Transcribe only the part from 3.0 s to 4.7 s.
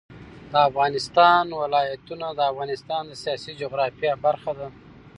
د سیاسي جغرافیه برخه ده.